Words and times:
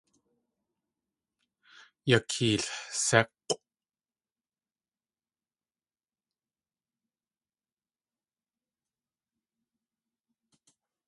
Yakeelsék̲ʼw! 2.09 3.57